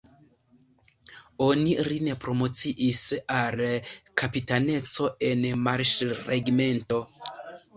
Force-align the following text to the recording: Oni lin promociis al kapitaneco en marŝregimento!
Oni 1.47 1.75
lin 1.87 2.09
promociis 2.23 3.01
al 3.41 3.61
kapitaneco 4.23 5.11
en 5.29 5.47
marŝregimento! 5.69 7.05